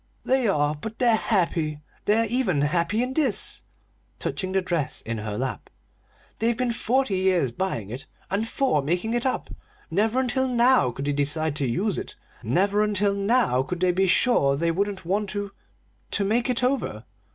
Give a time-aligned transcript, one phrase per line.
[0.25, 1.79] "They are but they're happy.
[2.05, 3.61] They're even happy in this!"
[4.17, 5.69] touching the dress in her lap.
[6.39, 9.51] "They've been forty years buying it, and four making it up.
[9.91, 14.07] Never until now could they decide to use it; never until now could they be
[14.07, 15.51] sure they wouldn't want to
[16.09, 17.05] to make it over."